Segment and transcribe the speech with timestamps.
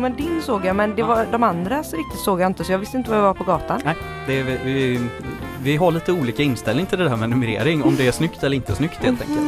[0.00, 2.72] Jo men din såg jag men det var de andras riktigt såg jag inte så
[2.72, 3.80] jag visste inte vad jag var på gatan.
[3.84, 3.94] Nej,
[4.26, 5.00] det vi, vi,
[5.62, 8.56] vi har lite olika inställning till det där med numrering, om det är snyggt eller
[8.56, 9.40] inte snyggt helt enkelt.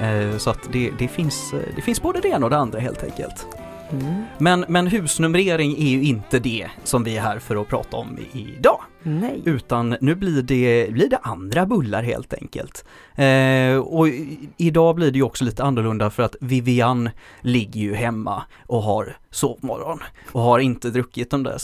[0.00, 0.38] Mm.
[0.38, 3.04] Så att det, det, finns, eh, det finns både det ena och det andra helt
[3.04, 3.46] enkelt.
[3.90, 4.22] Mm.
[4.38, 8.18] Men, men husnumrering är ju inte det som vi är här för att prata om
[8.32, 8.80] idag.
[9.02, 9.42] Nej.
[9.44, 12.84] Utan nu blir det, blir det andra bullar helt enkelt.
[13.14, 17.94] Eh, och i- idag blir det ju också lite annorlunda för att Vivian ligger ju
[17.94, 19.98] hemma och har sovmorgon
[20.32, 21.56] och har inte druckit de där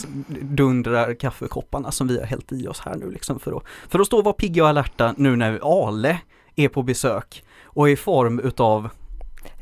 [0.43, 4.07] dundrar kaffekopparna som vi har hällt i oss här nu liksom för att, för att
[4.07, 6.19] stå och vara pigga och alerta nu när Ale
[6.57, 8.89] är på besök och i form utav,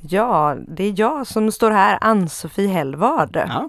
[0.01, 3.37] Ja, det är jag som står här, Ann-Sofie Hellvard.
[3.37, 3.69] ja.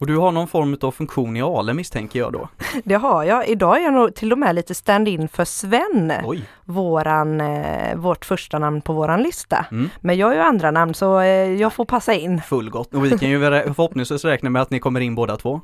[0.00, 2.48] Och du har någon form av funktion i Ale misstänker jag då.
[2.84, 3.48] Det har jag.
[3.48, 6.42] Idag är jag nog till och med lite stand-in för Sven, Oj.
[6.64, 9.66] våran, eh, vårt första namn på våran lista.
[9.70, 9.90] Mm.
[10.00, 11.26] Men jag är ju andra namn så eh,
[11.60, 12.40] jag får passa in.
[12.40, 12.94] Fullgott.
[12.94, 13.40] Och vi kan ju
[13.74, 15.60] förhoppningsvis räkna med att ni kommer in båda två.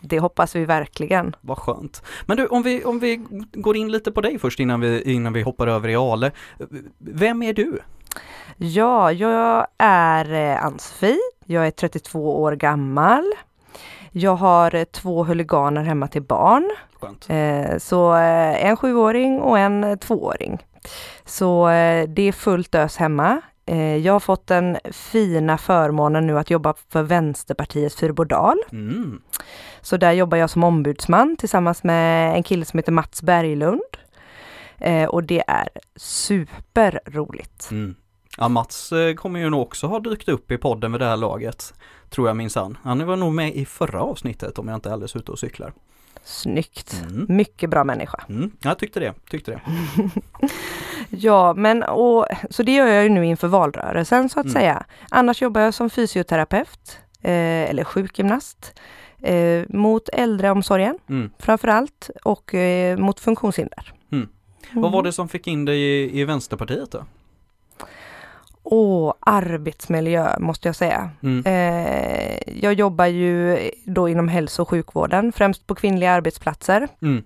[0.00, 1.36] Det hoppas vi verkligen.
[1.40, 2.02] Vad skönt.
[2.26, 3.16] Men du, om vi, om vi
[3.52, 6.30] går in lite på dig först innan vi, innan vi hoppar över i Ale.
[6.98, 7.78] Vem är du?
[8.58, 11.18] Ja, jag är eh, Ann-Sofie.
[11.44, 13.24] Jag är 32 år gammal.
[14.12, 16.70] Jag har eh, två huliganer hemma till barn.
[17.30, 20.58] Eh, Så eh, en sjuåring och en tvååring.
[21.24, 23.40] Så eh, det är fullt ös hemma.
[23.66, 28.56] Eh, Jag har fått den fina förmånen nu att jobba för Vänsterpartiets Fyrbodal.
[28.72, 29.22] Mm.
[29.80, 33.80] Så där jobbar jag som ombudsman tillsammans med en kille som heter Mats Berglund.
[35.08, 37.70] Och det är superroligt.
[37.70, 37.94] Mm.
[38.38, 41.16] Ja, Mats eh, kommer ju nog också ha dykt upp i podden vid det här
[41.16, 41.74] laget.
[42.10, 42.78] Tror jag minsann.
[42.82, 45.72] Han var nog med i förra avsnittet om jag inte är alldeles ute och cyklar.
[46.24, 47.02] Snyggt!
[47.10, 47.26] Mm.
[47.36, 48.24] Mycket bra människa.
[48.28, 48.50] Mm.
[48.60, 49.60] Jag tyckte det, tyckte det.
[51.10, 54.52] Ja, men och, så det gör jag ju nu inför valrörelsen så att Mm.
[54.54, 54.84] säga.
[55.10, 58.80] Annars jobbar jag som fysioterapeut eh, eller sjukgymnast
[59.22, 61.30] eh, mot äldreomsorgen Mm.
[61.38, 63.92] framför allt och eh, mot funktionshinder.
[64.12, 64.28] Mm.
[64.72, 67.04] Vad var det som fick in dig i, i Vänsterpartiet då?
[68.70, 71.10] Och arbetsmiljö måste jag säga.
[71.22, 71.42] Mm.
[71.46, 76.88] Eh, jag jobbar ju då inom hälso och sjukvården, främst på kvinnliga arbetsplatser.
[77.02, 77.22] Mm.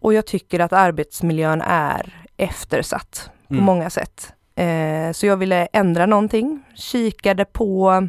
[0.00, 3.64] Och jag tycker att arbetsmiljön är eftersatt på Mm.
[3.64, 4.32] många sätt.
[4.54, 8.08] Eh, så jag ville ändra någonting, kikade på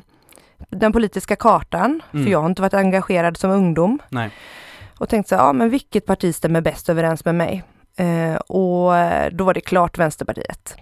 [0.69, 2.25] den politiska kartan, Mm.
[2.25, 3.99] för jag har inte varit engagerad som ungdom.
[4.09, 4.29] Nej.
[4.99, 7.63] Och tänkte så, ja men vilket parti stämmer bäst överens med mig?
[7.97, 8.91] Eh, och
[9.31, 10.75] då var det klart Vänsterpartiet.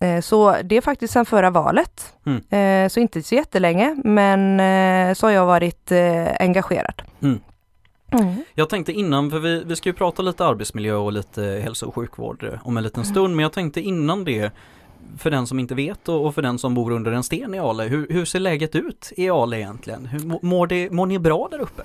[0.00, 2.14] Eh, så det är faktiskt sedan förra valet.
[2.26, 2.84] Mm.
[2.84, 5.92] Eh, så inte så jättelänge, men eh, så har jag varit
[6.40, 7.02] engagerad.
[7.22, 7.40] Mm.
[8.12, 8.34] Mm.
[8.54, 11.94] Jag tänkte innan, för vi, vi ska ju prata lite arbetsmiljö och lite hälso och
[11.94, 13.14] sjukvård om en liten Mm.
[13.14, 14.52] stund, men jag tänkte innan det,
[15.18, 17.82] för den som inte vet och, för den som bor under en sten i Ale,
[17.82, 20.06] hur, hur ser läget ut i Ale egentligen?
[20.06, 21.82] Hur, må- mår, det, mår ni bra där uppe?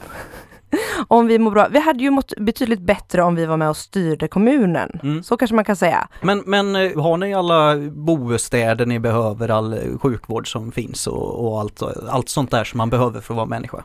[1.07, 1.67] Om vi mår bra.
[1.71, 4.99] Vi hade ju mått betydligt bättre om vi var med och styrde kommunen.
[5.03, 5.23] Mm.
[5.23, 6.07] Så kanske man kan säga.
[6.21, 11.45] Men, men eh, har ni alla bostäder ni behöver, all eh, sjukvård som finns och,
[11.45, 13.83] och allt, allt sånt där som man behöver för att vara människa?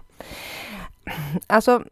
[1.46, 1.82] Alltså,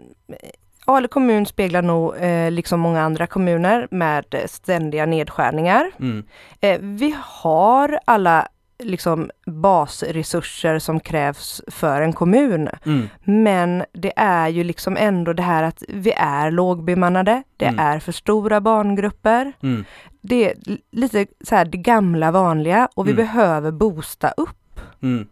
[0.85, 5.91] Ale kommun speglar nog, eh, liksom många andra kommuner, med ständiga nedskärningar.
[6.01, 6.25] Mm.
[6.61, 12.69] Eh, vi har alla liksom basresurser som krävs för en kommun.
[12.87, 13.09] Mm.
[13.25, 17.79] Men det är ju liksom ändå det här att vi är lågbemannade, det Mm.
[17.87, 19.53] är för stora barngrupper.
[19.63, 19.85] Mm.
[20.21, 20.55] Det är
[20.91, 23.25] lite så här det gamla vanliga och vi Mm.
[23.27, 24.81] behöver boosta upp.
[25.03, 25.27] Mm.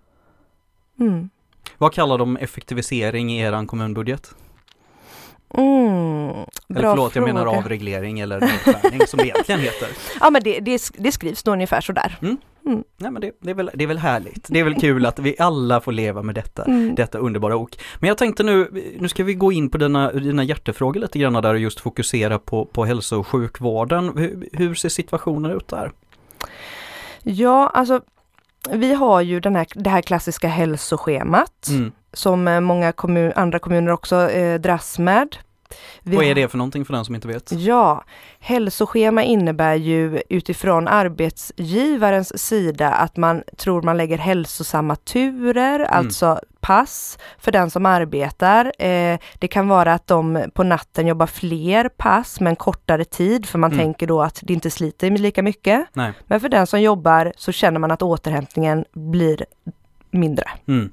[1.01, 1.31] Mm.
[1.79, 4.35] Vad kallar de effektivisering i eran kommunbudget?
[5.55, 6.29] Mm,
[6.69, 7.59] Eller förlåt, jag menar fråga.
[7.59, 9.89] avreglering eller nedskärning som det egentligen heter.
[10.21, 12.17] Ja men det, det, det skrivs nog ungefär sådär.
[12.97, 14.47] Nej men det, det, är väl, det är väl härligt.
[14.51, 16.95] Det är väl kul att vi alla får leva med detta, Mm.
[16.95, 17.79] detta underbara ok.
[17.99, 21.33] Men jag tänkte nu, nu ska vi gå in på dina, dina hjärtefrågor lite grann
[21.33, 24.13] där och just fokusera på, på hälso och sjukvården.
[24.19, 25.93] Hur, hur ser situationen ut där?
[27.23, 28.01] Ja, alltså
[28.71, 31.93] vi har ju den här, det här klassiska hälsoschemat Mm.
[32.13, 35.37] Som eh, många kommun, andra kommuner också eh, dras med.
[36.03, 37.53] Vi Vad är det för någonting för den som inte vet?
[37.53, 38.05] Ja,
[38.41, 45.89] hälsoschema innebär ju utifrån arbetsgivarens sida att man tror man lägger hälsosamma turer, Mm.
[45.93, 48.73] alltså pass för den som arbetar.
[48.79, 53.59] Eh, det kan vara att de på natten jobbar fler pass men kortare tid för
[53.59, 53.85] man Mm.
[53.85, 55.87] tänker då att det inte sliter lika mycket.
[55.93, 56.13] Nej.
[56.27, 59.45] Men för den som jobbar så känner man att återhämtningen blir
[60.11, 60.45] mindre.
[60.69, 60.91] Mm.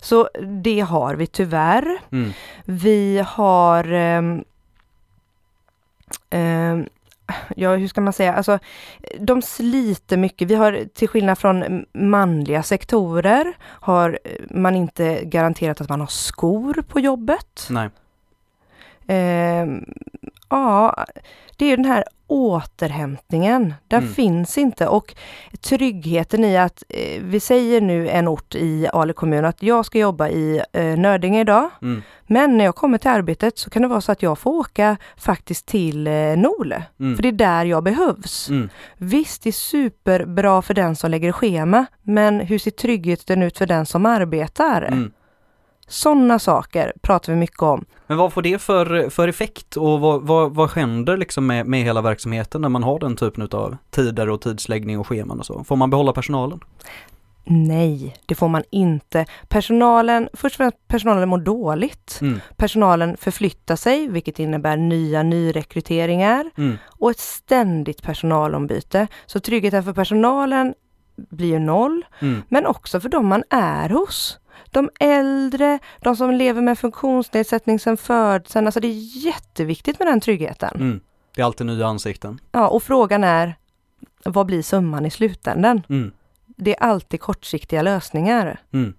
[0.00, 0.28] Så
[0.62, 1.98] det har vi tyvärr.
[2.12, 2.32] Mm.
[2.64, 4.44] Vi har ehm,
[7.56, 8.58] ja hur ska man säga, alltså
[9.20, 10.48] de sliter mycket.
[10.48, 14.18] Vi har till skillnad från manliga sektorer har
[14.50, 17.68] man inte garanterat att man har skor på jobbet.
[17.70, 17.90] Nej.
[19.06, 19.66] Eh,
[20.48, 21.06] ja,
[21.56, 23.74] det är den här återhämtningen.
[23.88, 24.14] Den Mm.
[24.14, 25.14] finns inte och
[25.60, 29.98] tryggheten i att eh, vi säger nu en ort i Ale kommun att jag ska
[29.98, 31.70] jobba i eh, Nödinge idag.
[31.82, 32.02] Mm.
[32.26, 34.96] Men när jag kommer till arbetet så kan det vara så att jag får åka
[35.16, 36.82] faktiskt till eh, Nole.
[37.00, 37.16] Mm.
[37.16, 38.48] För det är där jag behövs.
[38.48, 38.68] Mm.
[38.96, 43.66] Visst, det är superbra för den som lägger schema, men hur ser tryggheten ut för
[43.66, 45.10] den som arbetar?
[45.88, 47.84] Sådana saker pratar vi mycket om.
[48.06, 51.82] Men vad får det för, för effekt och vad, vad, vad händer liksom med, med
[51.82, 55.64] hela verksamheten när man har den typen av tider och tidsläggning och scheman och så?
[55.64, 56.60] Får man behålla personalen?
[57.50, 59.26] Nej, det får man inte.
[59.48, 62.18] Personalen, först och främst personalen mår dåligt.
[62.20, 62.40] Mm.
[62.56, 66.76] Personalen förflyttar sig, vilket innebär nya nyrekryteringar Mm.
[66.98, 69.06] och ett ständigt personalombyte.
[69.26, 70.74] Så tryggheten för personalen
[71.16, 72.42] blir ju noll, Mm.
[72.48, 74.38] men också för de man är hos.
[74.70, 78.66] De äldre, de som lever med funktionsnedsättning sedan födseln.
[78.66, 80.70] Alltså det är jätteviktigt med den tryggheten.
[80.74, 81.00] Mm.
[81.34, 82.40] Det är alltid nya ansikten.
[82.52, 83.54] Ja, och frågan är,
[84.24, 85.82] vad blir summan i slutändan?
[85.88, 86.12] Mm.
[86.46, 88.60] Det är alltid kortsiktiga lösningar.
[88.72, 88.94] Mm.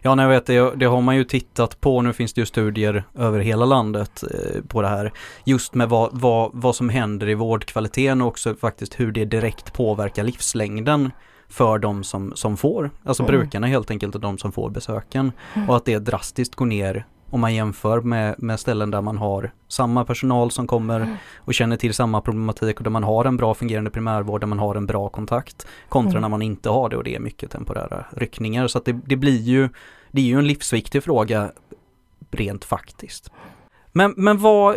[0.00, 2.02] Ja, nej, jag vet det, det har man ju tittat på.
[2.02, 5.12] Nu finns det ju studier över hela landet eh, på det här.
[5.44, 9.72] Just med vad, vad, vad som händer i vårdkvaliteten och också faktiskt hur det direkt
[9.72, 11.10] påverkar livslängden
[11.48, 13.32] för de som, som får, alltså Mm.
[13.36, 15.32] brukarna helt enkelt och de som får besöken.
[15.68, 19.52] Och att det drastiskt går ner om man jämför med, med ställen där man har
[19.68, 23.54] samma personal som kommer och känner till samma problematik och där man har en bra
[23.54, 26.20] fungerande primärvård, där man har en bra kontakt kontra Mm.
[26.22, 28.66] när man inte har det och det är mycket temporära ryckningar.
[28.66, 29.68] Så att det, det blir ju,
[30.10, 31.52] det är ju en livsviktig fråga
[32.30, 33.30] rent faktiskt.
[33.92, 34.76] Men, men vad,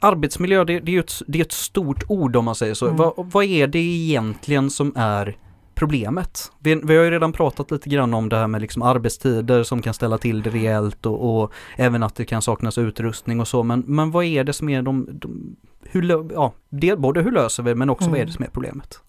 [0.00, 2.86] arbetsmiljö det, det är ju ett, det är ett stort ord om man säger så.
[2.86, 2.96] Mm.
[2.96, 5.36] Vad, vad är det egentligen som är
[5.74, 6.52] problemet?
[6.58, 9.82] Vi, vi har ju redan pratat lite grann om det här med liksom arbetstider som
[9.82, 13.62] kan ställa till det rejält och, och även att det kan saknas utrustning och så.
[13.62, 17.62] Men, men vad är det som är de, de hur, ja, det, både hur löser
[17.62, 18.32] vi men också vad är det Mm.
[18.32, 19.00] som är problemet?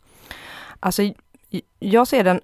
[0.79, 1.01] Alltså,
[1.79, 2.39] jag ser den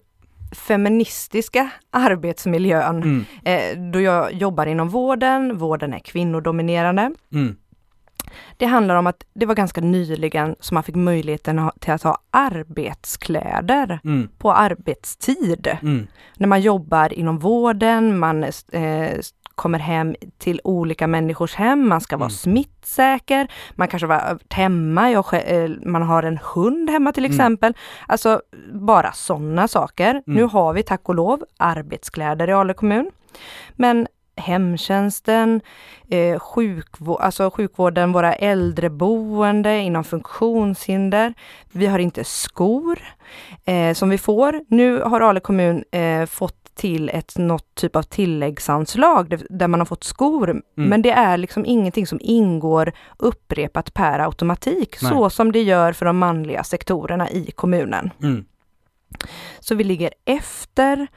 [0.51, 5.57] feministiska arbetsmiljön Mm, eh, då jag jobbar inom vården.
[5.57, 7.11] Vården är kvinnodominerande.
[7.33, 7.55] mm,
[8.57, 12.17] Det handlar om att det var ganska nyligen som man fick möjligheten till att ha
[12.31, 15.67] arbetskläder mm, på arbetstid.
[15.81, 19.19] mm, När man jobbar inom vården, man eh,
[19.55, 22.29] kommer hem till olika människors hem, man ska vara Mm.
[22.37, 27.35] smittsäker, man kanske var hemma, jag, eh, man har en hund hemma till Mm.
[27.35, 27.73] exempel.
[28.07, 28.41] Alltså
[28.73, 30.09] bara sådana saker.
[30.11, 30.23] Mm.
[30.25, 33.11] Nu har vi tack och lov arbetskläder i Ale kommun.
[33.75, 34.07] Men
[34.39, 35.61] hemtjänsten,
[36.09, 41.33] eh, sjukvård, alltså sjukvården, våra äldreboende inom funktionshinder.
[41.71, 42.99] Vi har inte skor
[43.65, 44.61] eh, som vi får.
[44.67, 49.85] Nu har Ale kommun eh, fått till ett något typ av tilläggsanslag där- man har
[49.85, 50.49] fått skor.
[50.49, 50.61] Mm.
[50.75, 55.11] Men det är liksom ingenting som ingår upprepat per automatik Nej.
[55.11, 58.09] så som det gör för de manliga sektorerna i kommunen.
[58.23, 58.45] mm,
[59.59, 61.07] Så vi ligger efter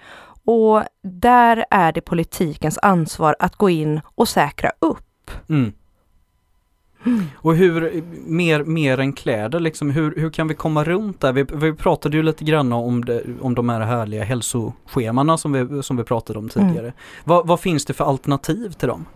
[0.47, 5.31] och där är det politikens ansvar att gå in och säkra upp.
[7.05, 7.25] mm.
[7.35, 11.33] Och hur, mer, mer än kläder liksom, hur, hur kan vi komma runt där?
[11.33, 15.83] Vi, vi pratade ju lite grann om, det, om de här härliga hälsoschemana som vi,
[15.83, 16.93] som vi pratade om tidigare.
[17.25, 19.07] Vad, vad finns det för alternativ till dem?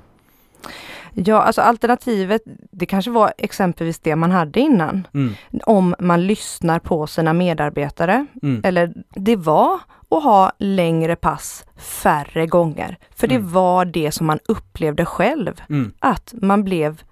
[1.19, 5.07] Ja, alltså alternativet, det kanske var exempelvis det man hade innan.
[5.15, 5.33] Mm,
[5.67, 8.27] Om man lyssnar på sina medarbetare.
[8.43, 9.81] mm, Eller det var
[10.11, 12.99] att ha längre pass färre gånger.
[13.15, 13.53] För det Mm.
[13.53, 15.61] var det som man upplevde själv.
[15.69, 17.03] mm, Att man blev,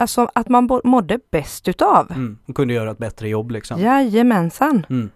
[0.00, 2.06] alltså att man mådde bäst utav.
[2.10, 2.38] mm.
[2.48, 3.80] Och kunde göra ett bättre jobb liksom.
[3.80, 4.86] Jajamensan.
[4.90, 5.10] Mm.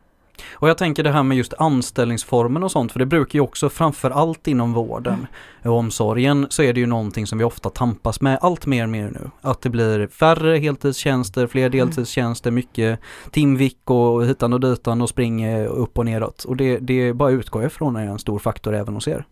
[0.52, 3.68] Och jag tänker det här med just anställningsformen och sånt, för det brukar ju också
[3.68, 5.26] framför allt inom vården
[5.64, 8.88] och omsorgen så är det ju någonting som vi ofta tampas med allt mer och
[8.88, 9.30] mer nu.
[9.40, 13.00] Att det blir färre heltidstjänster, fler deltidstjänster, mycket
[13.30, 16.44] timvick och hitan och ditan och spring eh, upp och neråt.
[16.44, 19.24] Och det, det bara utgår jag ifrån är en stor faktor även hos er.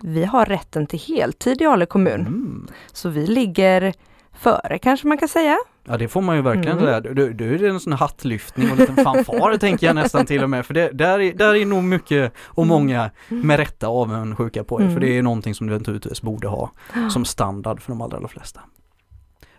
[0.00, 2.20] Vi har rätten till heltid i Ale kommun.
[2.20, 2.68] Mm.
[2.92, 3.94] Så vi ligger
[4.32, 5.58] före kanske man kan säga.
[5.88, 6.84] Ja det får man ju verkligen Mm.
[6.84, 7.00] säga.
[7.00, 10.42] Du, du är det en sån hattlyftning och en liten fanfar tänker jag nästan till
[10.42, 10.66] och med.
[10.66, 14.84] För det, där, är, där är nog mycket och många med rätta avundsjuka på er.
[14.84, 14.94] Mm.
[14.94, 16.70] För det är någonting som du naturligtvis borde ha
[17.10, 18.60] som standard för de allra, allra flesta.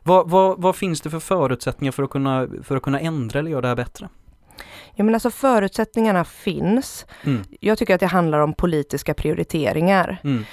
[0.04, 3.52] Vad, vad, vad finns det för förutsättningar för att, kunna, för att kunna ändra eller
[3.52, 4.10] göra det här bättre?
[4.96, 7.06] Ja men alltså förutsättningarna finns.
[7.24, 7.44] Mm.
[7.60, 10.18] Jag tycker att det handlar om politiska prioriteringar.
[10.24, 10.46] Mm.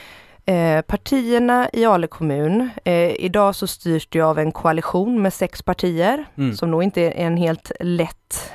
[0.49, 5.63] Eh, partierna i Ale kommun, eh, idag så styrs det av en koalition med sex
[5.63, 6.57] partier Mm.
[6.57, 8.53] som nog inte är en helt lätt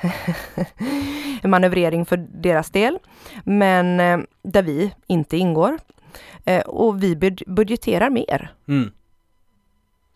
[1.43, 2.99] manövrering för deras del.
[3.43, 5.79] Men eh, där vi inte ingår.
[6.45, 8.91] Eh, och vi bud- budgeterar mer Mm.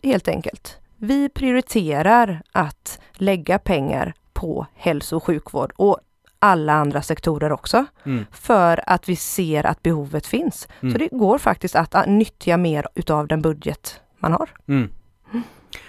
[0.02, 0.78] helt enkelt.
[0.96, 5.98] Vi prioriterar att lägga pengar på hälso och sjukvård och
[6.46, 8.24] alla andra sektorer också Mm.
[8.32, 10.68] för att vi ser att behovet finns.
[10.80, 10.92] Mm.
[10.92, 14.48] Så det går faktiskt att nyttja mer utav den budget man har.
[14.68, 14.88] Mm.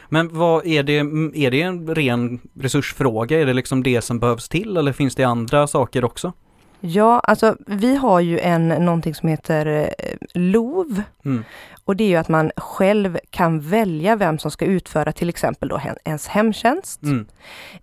[0.09, 0.97] Men vad är det,
[1.45, 3.41] är det en ren resursfråga?
[3.41, 6.33] Är det liksom det som behövs till eller finns det andra saker också?
[6.79, 11.43] Ja, alltså vi har ju en någonting som heter eh, LOV Mm.
[11.85, 15.69] och det är ju att man själv kan välja vem som ska utföra till exempel
[15.69, 17.03] då ens hemtjänst.
[17.03, 17.27] Mm.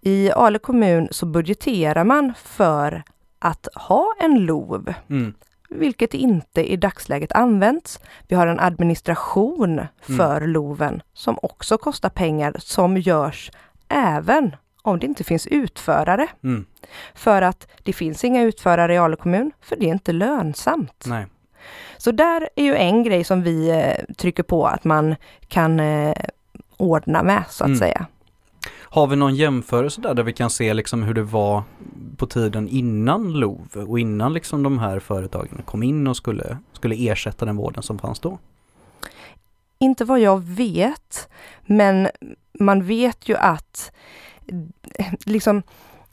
[0.00, 3.02] I Ale kommun så budgeterar man för
[3.38, 5.34] att ha en LOV, Mm.
[5.68, 8.00] vilket inte i dagsläget används.
[8.28, 13.50] Vi har en administration för LOVen som också kostar pengar som görs
[13.88, 16.26] även om det inte finns utförare.
[16.44, 16.64] Mm.
[17.14, 21.04] För att det finns inga utförare i Ale kommun, för det är inte lönsamt.
[21.06, 21.26] Nej.
[21.98, 25.14] Så där är ju en grej som vi eh, trycker på att man
[25.48, 26.14] kan eh,
[26.76, 27.78] ordna med så att Mm.
[27.78, 28.06] säga.
[28.80, 31.62] Har vi någon jämförelse där, där vi kan se liksom hur det var
[32.16, 36.94] på tiden innan LOV och innan liksom de här företagen kom in och skulle, skulle
[37.10, 38.38] ersätta den vården som fanns då?
[39.78, 41.28] Inte vad jag vet,
[41.62, 42.08] men
[42.60, 43.92] man vet ju att
[45.26, 45.62] liksom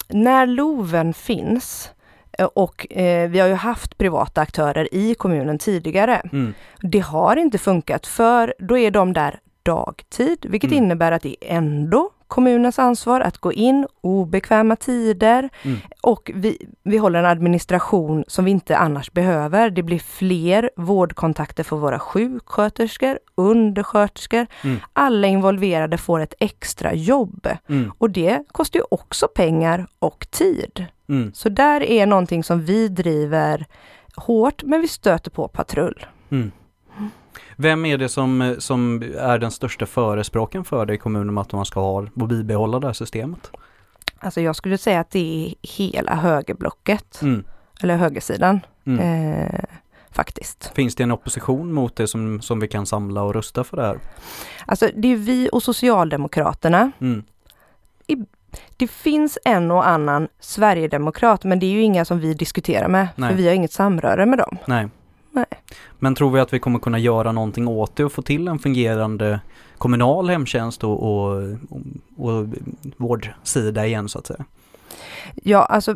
[0.10, 1.92] när LOVen finns
[2.38, 6.22] eh, och eh, vi har ju haft privata aktörer i kommunen tidigare.
[6.34, 6.54] Mm.
[6.82, 10.84] Det har inte funkat för då är de där dagtid, vilket Mm.
[10.84, 15.78] innebär att det ändå kommunens ansvar att gå in obekväma tider Mm.
[16.02, 19.70] och vi, vi håller en administration som vi inte annars behöver.
[19.70, 24.48] Det blir fler vårdkontakter för våra sjuksköterskor, undersköterskor.
[24.64, 24.78] Mm.
[24.94, 27.92] Alla involverade får ett extra jobb Mm.
[27.98, 30.86] och det kostar ju också pengar och tid.
[31.10, 31.34] Mm.
[31.34, 33.66] Så där är någonting som vi driver
[34.16, 36.06] hårt, men vi stöter på patrull.
[37.62, 41.66] Vem är det som, som är den största förespråken för det i kommunen att man
[41.66, 43.52] ska ha och bibehålla det här systemet?
[44.20, 47.44] Alltså jag skulle säga att det är hela högerblocket, Mm.
[47.84, 49.00] eller högersidan, Mm.
[49.00, 49.60] eh,
[50.12, 50.72] faktiskt.
[50.76, 53.84] Finns det en opposition mot det som, som vi kan samla och rösta för det
[53.86, 53.98] här?
[54.66, 56.92] Alltså det är vi och Socialdemokraterna.
[57.02, 57.24] Mm.
[58.78, 63.08] Det finns en och annan Sverigedemokrat, men det är ju inga som vi diskuterar med,
[63.16, 63.30] Nej.
[63.30, 64.58] för vi har inget samröre med dem.
[64.66, 64.88] Nej.
[65.32, 65.46] Nej.
[66.00, 68.60] Men tror vi att vi kommer kunna göra någonting åt det och få till en
[68.60, 69.40] fungerande
[69.78, 71.44] kommunal hemtjänst och, och,
[72.18, 72.48] och,
[72.98, 74.46] vårdsida igen så att säga?
[75.44, 75.96] Ja, alltså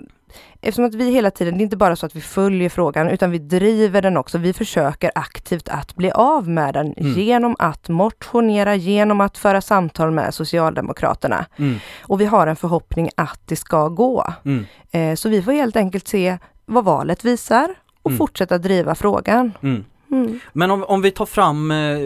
[0.61, 3.31] eftersom att vi hela tiden, det är inte bara så att vi följer frågan utan
[3.31, 4.37] vi driver den också.
[4.37, 7.13] Vi försöker aktivt att bli av med den Mm.
[7.13, 11.45] genom att motionera, genom att föra samtal med Socialdemokraterna.
[11.57, 11.79] Mm.
[12.01, 14.33] Och vi har en förhoppning att det ska gå.
[14.45, 14.65] Mm.
[14.91, 18.17] Eh, så vi får helt enkelt se vad valet visar och Mm.
[18.17, 19.53] fortsätta driva frågan.
[19.61, 19.85] Mm.
[20.11, 20.39] Mm.
[20.53, 21.99] Men om, om vi tar fram eh,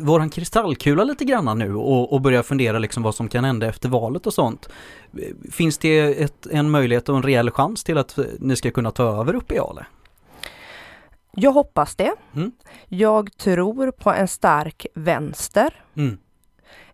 [0.00, 3.88] våran kristallkula lite granna nu och, och börjar fundera liksom vad som kan hända efter
[3.88, 4.68] valet och sånt.
[5.52, 8.90] Finns det ett, en möjlighet och en reell chans till att eh, ni ska kunna
[8.90, 9.86] ta över uppe i Ale?
[11.32, 12.12] Jag hoppas det.
[12.34, 12.52] Mm.
[12.88, 15.82] Jag tror på en stark vänster.
[15.96, 16.18] Mm.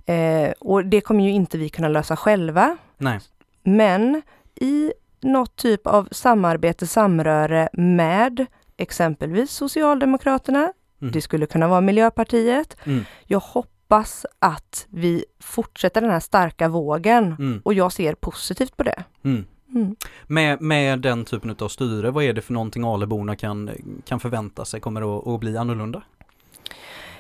[0.07, 2.77] Eh, och det kommer ju inte vi kunna lösa själva.
[2.99, 3.21] Nej.
[3.63, 4.23] Men
[4.55, 4.93] i
[5.25, 11.13] något typ av samarbete, samröre med exempelvis Socialdemokraterna, Mm.
[11.13, 12.77] det skulle kunna vara Miljöpartiet.
[12.85, 13.05] Mm.
[13.25, 17.61] Jag hoppas att vi fortsätter den här starka vågen Mm.
[17.65, 19.05] och jag ser positivt på det.
[19.25, 19.45] Mm.
[19.75, 19.97] Mm.
[20.27, 23.71] Med, med den typen av styre, vad är det för någonting Aleborna kan,
[24.05, 26.03] kan förvänta sig kommer att, att bli annorlunda?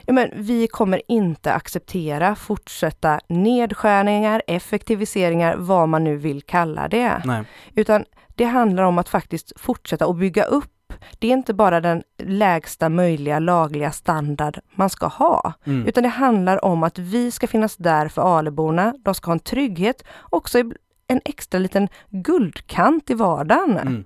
[0.06, 7.22] Ja, men vi kommer inte acceptera fortsätta nedskärningar, effektiviseringar, vad man nu vill kalla det.
[7.24, 7.44] Nej.
[7.74, 10.70] Utan det handlar om att faktiskt fortsätta att bygga upp.
[11.18, 15.86] Det är inte bara den lägsta möjliga lagliga standard man ska ha, Mm.
[15.86, 18.94] utan det handlar om att vi ska finnas där för Aleborna.
[19.04, 20.58] De ska ha en trygghet, också
[21.06, 23.78] en extra liten guldkant i vardagen.
[23.78, 24.04] Mm.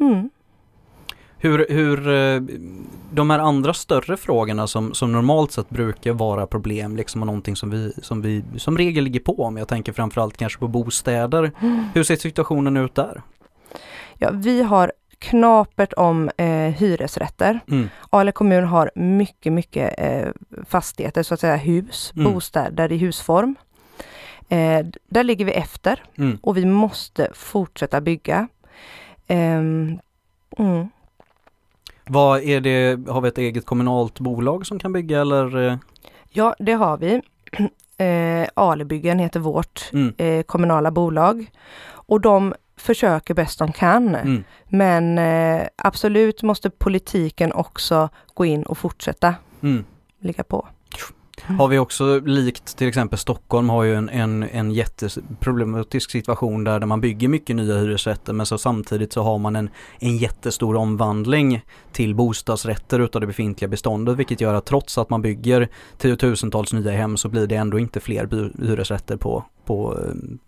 [0.00, 0.30] Mm.
[1.46, 2.40] Hur, hur eh,
[3.10, 7.56] de här andra större frågorna som, som normalt sett brukar vara problem, liksom och någonting
[7.56, 9.56] som vi, som vi som regel ligger på om.
[9.56, 11.52] Jag tänker framförallt kanske på bostäder.
[11.94, 13.22] Hur ser situationen ut där?
[14.18, 17.60] Ja, vi har knapert om eh, hyresrätter.
[17.70, 17.88] Mm.
[18.10, 20.28] Ale kommun har mycket, mycket eh,
[20.68, 22.32] fastigheter, så att säga hus, Mm.
[22.32, 23.54] bostäder i husform.
[24.48, 26.38] Eh, där ligger vi efter Mm.
[26.42, 28.48] och vi måste fortsätta bygga.
[29.26, 29.98] Ehm,
[30.58, 30.88] mm.
[32.08, 35.66] Vad är det, har vi ett eget kommunalt bolag som kan bygga eller?
[35.68, 35.76] eh,
[36.30, 37.20] Ja, det har vi.
[37.98, 40.14] Eh, Alebyggen heter vårt Mm.
[40.18, 41.50] eh, kommunala bolag.
[41.88, 44.14] Och de försöker bäst de kan.
[44.14, 44.44] Mm.
[44.68, 49.84] Men eh, absolut måste politiken också gå in och fortsätta Mm.
[50.20, 50.66] ligga på.
[51.58, 56.80] Har vi också likt till exempel Stockholm har ju en, en, en jätteproblematisk situation där,
[56.80, 60.76] där man bygger mycket nya hyresrätter men så samtidigt så har man en, en jättestor
[60.76, 66.72] omvandling till bostadsrätter utav det befintliga beståndet vilket gör att trots att man bygger tiotusentals
[66.72, 69.98] nya hem så blir det ändå inte fler hyresrätter på, på,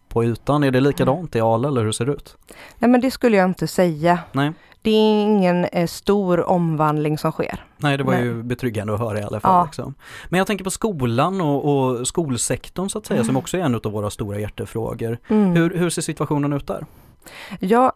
[0.09, 0.65] på ytan.
[0.65, 2.37] Är det likadant i Ale eller hur ser det ut?
[2.79, 4.19] Nej men det skulle jag inte säga.
[4.33, 4.53] Nej.
[4.83, 7.65] Det är ingen eh, stor omvandling som sker.
[7.77, 8.23] Nej det var Nej.
[8.25, 9.53] ju betryggande att höra i alla fall.
[9.53, 9.65] Ja.
[9.65, 9.95] Liksom.
[10.29, 13.75] Men jag tänker på skolan och, och skolsektorn så att säga som också är en
[13.75, 15.19] av våra stora hjärtefrågor.
[15.29, 15.51] Mm.
[15.53, 16.87] Hur, hur ser situationen ut där?
[17.61, 17.93] Ja,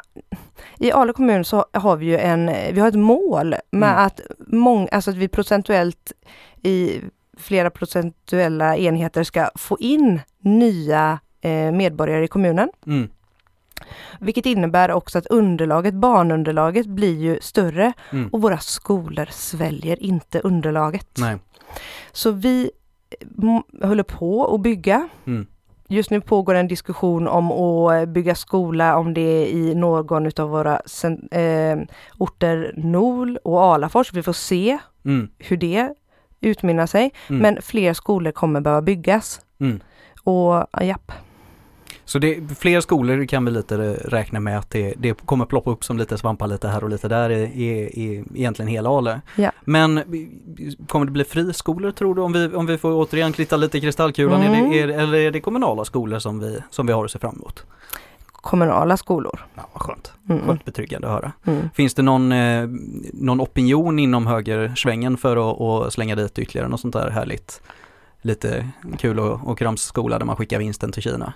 [0.79, 4.05] i Ale kommun så har vi ju en, vi har ett mål med Mm.
[4.07, 6.13] att många, alltså att vi procentuellt
[6.63, 7.01] i
[7.39, 12.69] flera procentuella enheter ska få in nya eh, medborgare i kommunen.
[12.87, 13.09] Mm.
[14.21, 18.29] Vilket innebär också att underlaget, barnunderlaget blir ju större Mm.
[18.33, 21.09] och våra skolor sväljer inte underlaget.
[21.19, 21.37] Nej.
[22.13, 22.71] Så vi
[23.43, 25.09] mm, håller på att bygga.
[25.27, 25.47] Mm.
[25.89, 30.49] Just nu pågår en diskussion om att bygga skola om det är i någon av
[30.51, 30.81] våra
[31.31, 31.79] eh,
[32.19, 34.13] orter Nol och Alafors.
[34.13, 35.31] Vi får se Mm.
[35.39, 35.95] hur det
[36.41, 37.11] utmynnar sig.
[37.29, 37.43] Mm.
[37.43, 39.41] Men fler skolor kommer behöva byggas.
[39.61, 39.81] Mm.
[40.25, 41.13] Och ja, japp.
[42.13, 45.85] Så det, fler skolor kan vi lite räkna med att det, det kommer ploppa upp
[45.85, 47.71] som lite svampar lite här och lite där i, i,
[48.03, 49.21] i egentligen hela Ale.
[49.37, 49.53] Ja.
[49.65, 50.03] Men
[50.89, 53.81] kommer det bli friskolor tror du om vi, om vi får återigen klitta lite i
[53.81, 54.43] kristallkulan?
[54.43, 54.73] Mm.
[54.73, 57.19] Är det, är, eller är det kommunala skolor som vi, som vi har att se
[57.19, 57.65] fram emot?
[58.33, 59.47] Kommunala skolor.
[59.55, 60.13] Ja, vad skönt.
[60.29, 60.47] Mm.
[60.47, 61.33] Skönt betryggande att höra.
[61.45, 61.69] Mm.
[61.75, 62.69] Finns det någon, eh,
[63.13, 67.63] någon opinion inom högersvängen för att, att slänga dit ytterligare något sånt där härligt?
[68.23, 71.33] Lite kul och, och kramsskola där man skickar vinsten till Kina?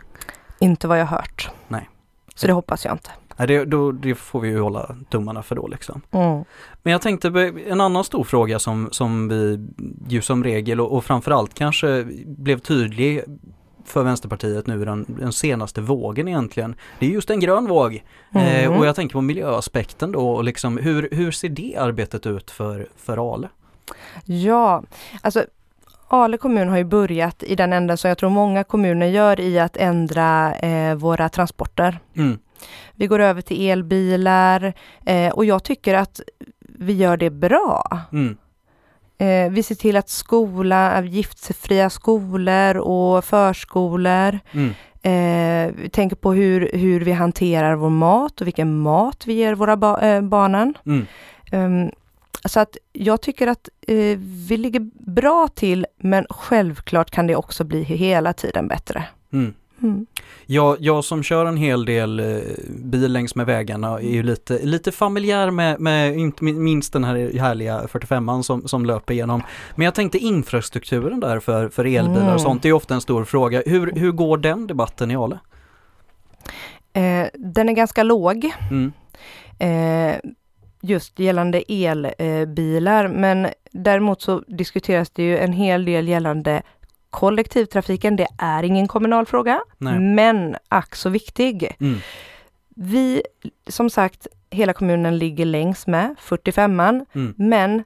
[0.59, 1.51] Inte vad jag hört.
[1.69, 1.89] Nej.
[2.35, 3.11] Så det hoppas jag inte.
[3.37, 6.03] Nej, det, då, det får vi ju hålla tummarna för då liksom.
[6.11, 6.45] Mm.
[6.83, 7.29] Men jag tänkte
[7.67, 9.67] en annan stor fråga som, som vi
[10.09, 13.23] ju som regel och, och framförallt kanske blev tydlig
[13.85, 16.75] för Vänsterpartiet nu den, den senaste vågen egentligen.
[16.99, 17.95] Det är just en grön våg.
[18.35, 18.79] Eh, Mm.
[18.79, 22.89] och jag tänker på miljöaspekten då och liksom hur, hur ser det arbetet ut för,
[22.97, 23.49] för Ale?
[24.25, 24.83] Ja,
[25.23, 25.45] alltså
[26.09, 29.59] Ale kommun har ju börjat i den änden som jag tror många kommuner gör i
[29.59, 31.99] att ändra eh, våra transporter.
[32.17, 32.39] Mm.
[32.95, 34.73] Vi går över till elbilar
[35.07, 36.21] eh, och jag tycker att
[36.79, 37.99] vi gör det bra.
[38.13, 38.37] Mm.
[39.19, 44.39] Eh, vi ser till att skola, giftfria skolor och förskolor.
[44.53, 44.71] Mm.
[45.03, 49.55] Eh, vi tänker på hur, hur vi hanterar vår mat och vilken mat vi ger
[49.55, 50.75] våra ba- eh, barnen.
[51.53, 51.91] Um,
[52.45, 54.19] så att jag tycker att eh,
[54.49, 59.05] vi ligger bra till men självklart kan det också bli hela tiden bättre.
[59.33, 59.55] Mm.
[59.83, 60.07] Mm.
[60.47, 64.59] Jag, jag som kör en hel del eh, bil längs med vägarna är ju lite,
[64.67, 69.43] lite familjär med, med inte min- minst den här härliga 45an som, som löper igenom.
[69.75, 72.35] Men jag tänkte infrastrukturen där för, för elbilar Mm.
[72.35, 73.63] och sånt är ju ofta en stor fråga.
[73.67, 75.39] Hur, hur går den debatten i Ale?
[76.93, 78.93] Eh, den är ganska låg Mm.
[79.59, 80.17] eh,
[80.87, 86.63] just gällande elbilar men däremot så diskuteras det ju en hel del gällande
[87.11, 88.17] kollektivtrafiken.
[88.17, 89.99] Det är ingen kommunal fråga Nej.
[89.99, 91.77] men ack så viktig.
[91.81, 91.99] Mm.
[92.69, 93.23] Vi,
[93.67, 97.35] som sagt, hela kommunen ligger längs med 45an Mm.
[97.37, 97.83] Men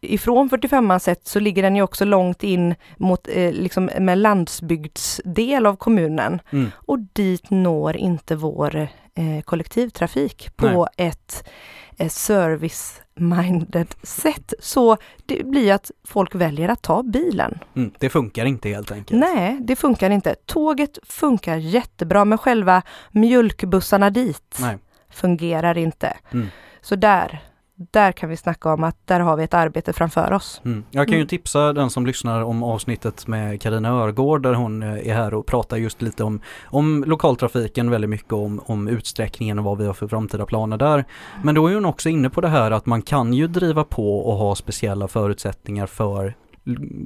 [0.00, 5.66] ifrån 45an sett så ligger den ju också långt in mot eh, liksom med landsbygdsdel
[5.66, 6.40] av kommunen.
[6.50, 6.70] Mm.
[6.76, 8.76] Och dit når inte vår
[9.14, 11.50] eh, kollektivtrafik på ett eh,
[11.98, 14.54] service-minded sätt.
[14.58, 17.58] Så det blir att folk väljer att ta bilen.
[17.76, 17.92] Mm.
[17.98, 19.20] Det funkar inte helt enkelt.
[19.20, 20.34] Nej, det funkar inte.
[20.46, 24.78] Tåget funkar jättebra men själva mjölkbussarna dit Nej.
[25.10, 26.16] fungerar inte.
[26.32, 26.46] Mm.
[26.80, 27.42] Så där,
[27.76, 30.60] där kan vi snacka om att där har vi ett arbete framför oss.
[30.64, 30.84] Mm.
[30.90, 31.28] Jag kan ju Mm.
[31.28, 35.46] tipsa den som lyssnar om avsnittet med Karina Örgård där hon eh, är här och
[35.46, 39.94] pratar just lite om, om lokaltrafiken, väldigt mycket om, om utsträckningen och vad vi har
[39.94, 41.04] för framtida planer där.
[41.42, 44.18] Men då är hon också inne på det här att man kan ju driva på
[44.20, 46.34] och ha speciella förutsättningar för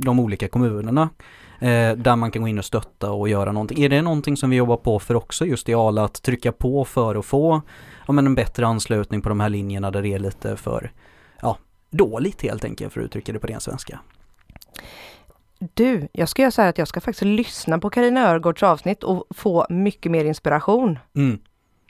[0.02, 1.10] de olika kommunerna.
[1.60, 3.82] Eh, där man kan gå in och stötta och göra någonting.
[3.84, 6.84] Är det någonting som vi jobbar på för också just i Ala att trycka på
[6.84, 7.62] för att få
[8.06, 10.92] ja, men en bättre anslutning på de här linjerna där det är lite för
[11.42, 11.58] ja,
[11.90, 14.00] dåligt helt enkelt för att uttrycka det på ren svenska.
[15.74, 19.02] Du, jag ska göra så här att jag ska faktiskt lyssna på Karina Örgårds avsnitt
[19.02, 20.98] och få mycket mer inspiration.
[21.16, 21.38] Mm.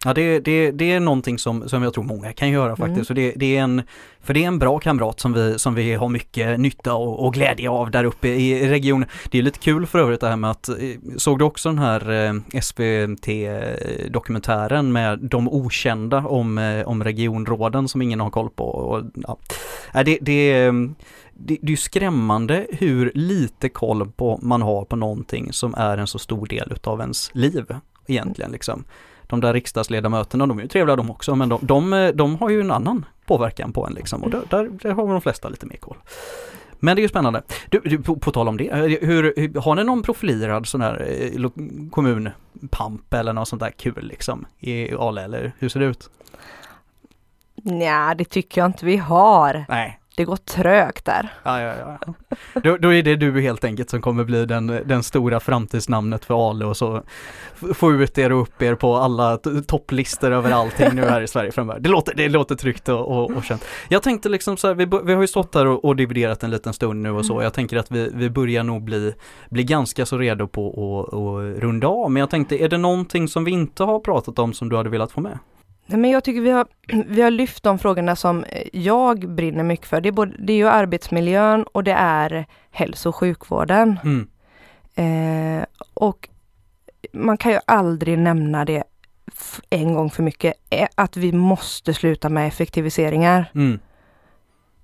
[0.05, 2.97] Ja det, det, det är någonting som, som jag tror många kan göra faktiskt.
[2.97, 3.05] Mm.
[3.05, 3.83] Så det, det är en,
[4.21, 7.35] för det är en bra kamrat som vi, som vi har mycket nytta och, och
[7.35, 9.09] glädje av där uppe i regionen.
[9.31, 10.75] Det är lite kul för övrigt det här med att, eh,
[11.17, 18.03] såg du också den här eh, SVT-dokumentären med de okända om, eh, om regionråden som
[18.03, 18.65] ingen har koll på?
[18.65, 19.39] Och, ja.
[19.95, 20.73] Nej, det, det, är,
[21.33, 26.07] det, det är skrämmande hur lite koll på man har på någonting som är en
[26.07, 27.67] så stor del utav ens liv
[28.07, 28.85] egentligen liksom
[29.29, 32.61] de där riksdagsledamöterna, de är ju trevliga de också, men de, de, de har ju
[32.61, 34.43] en annan påverkan på en liksom och där,
[34.83, 35.97] där, har de flesta lite mer koll.
[36.81, 37.43] Men det är ju spännande.
[37.69, 41.07] Du, du på, på, tal om det, hur, hur, har ni någon profilerad sån här
[41.09, 41.51] eh,
[41.91, 46.11] kommunpamp eller något sånt där kul liksom i Ale eller hur ser det ut?
[47.63, 49.65] Nej, det tycker jag inte vi har.
[49.69, 51.33] Nej, Det går trögt där.
[51.43, 52.15] Ja, ja, ja.
[52.61, 56.51] Då, då är det du helt enkelt som kommer bli den, den stora framtidsnamnet för
[56.51, 57.03] Ale och så
[57.75, 61.53] få ut er och upp er på alla topplistor över allting nu här i Sverige
[61.53, 61.81] framöver.
[61.81, 63.65] Det låter, det låter tryggt och, och, och känt.
[63.89, 66.51] Jag tänkte liksom så här, vi, vi har ju stått här och, och dividerat en
[66.51, 67.43] liten stund nu och så.
[67.43, 69.15] Jag tänker att vi, vi börjar nog bli,
[69.51, 70.69] bli ganska så redo på
[71.05, 72.11] att runda av.
[72.11, 74.91] Men jag tänkte, är det någonting som vi inte har pratat om som du hade
[74.91, 75.39] velat få med?
[75.91, 76.67] Nej, men jag tycker vi har,
[77.07, 80.01] vi har lyft de frågorna som jag brinner mycket för.
[80.01, 83.99] Det är, både, det är ju arbetsmiljön och det är hälso och sjukvården.
[84.05, 84.29] Mm.
[84.95, 86.29] Eh, och
[87.13, 88.85] man kan ju aldrig nämna det
[89.71, 93.51] en gång för mycket, eh, att vi måste sluta med effektiviseringar.
[93.55, 93.79] Mm.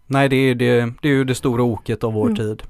[0.06, 2.36] Nej, det är, det, det är ju det stora oket av vår Mm.
[2.36, 2.62] tid.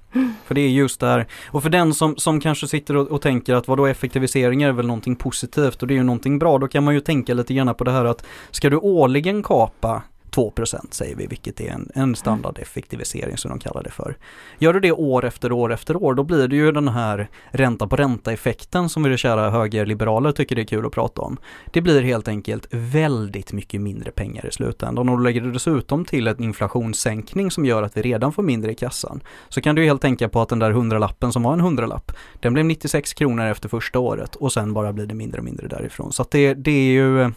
[0.46, 3.54] För det är just där, och för den som, som kanske sitter och, och tänker
[3.54, 6.84] att vadå effektiviseringar är väl någonting positivt och det är ju någonting bra, då kan
[6.84, 10.02] man ju tänka lite grann på det här att ska du årligen kapa
[10.34, 14.16] 2% säger vi, vilket är en, en standardeffektivisering som de kallar det för.
[14.58, 17.86] Gör du det år efter år efter år, då blir det ju den här ränta
[17.86, 21.36] på ränta-effekten som vi kära högerliberaler tycker det är kul att prata om.
[21.72, 26.04] Det blir helt enkelt väldigt mycket mindre pengar i slutändan och då lägger du dessutom
[26.04, 29.20] till en inflationssänkning som gör att vi redan får mindre i kassan.
[29.48, 32.12] Så kan du ju helt tänka på att den där hundralappen som var en hundralapp,
[32.40, 35.68] den blev 96 kronor efter första året och sen bara blir det mindre och mindre
[35.68, 36.12] därifrån.
[36.12, 37.32] Så att det, det är ju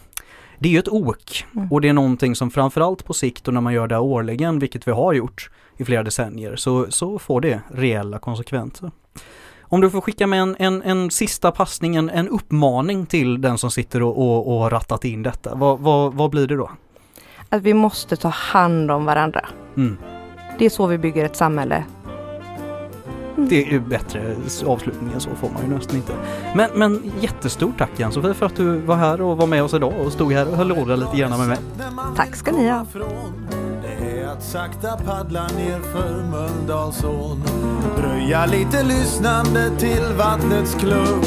[0.58, 1.72] det är ju ett ok Mm.
[1.72, 4.88] och det är någonting som framförallt på sikt och när man gör det årligen, vilket
[4.88, 8.90] vi har gjort i flera decennier, så, så får det reella konsekvenser.
[9.62, 13.58] Om du får skicka med en, en, en sista passning, en, en uppmaning till den
[13.58, 16.70] som sitter och, och, och har rattat in detta, vad, vad, vad blir det då?
[17.48, 19.48] Att vi måste ta hand om varandra.
[19.76, 19.96] Mm.
[20.58, 21.84] Det är så vi bygger ett samhälle.
[23.46, 26.12] Det är ju bättre avslutning än så får man ju nästan inte.
[26.54, 29.92] Men, men jättestort tack Ann-Sofie för att du var här och var med oss idag
[30.06, 31.58] och stod här och höll låda lite grann med mig.
[32.16, 32.86] Tack ska ni ha.
[33.82, 37.42] Det är att sakta paddla ner för Mölndalsån
[37.96, 41.26] Dröja lite lyssnande till vattnets kluck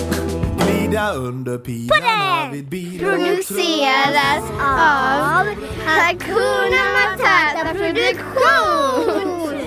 [0.60, 5.46] Glida under pilarna vid bil och truck produceras av
[5.86, 9.61] Hakuna Matata Produktion.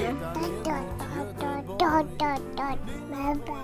[2.02, 2.24] ดด
[2.58, 2.78] ดด
[3.12, 3.63] บ๊าบาย